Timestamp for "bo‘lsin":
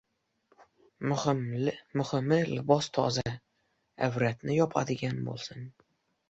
5.29-5.71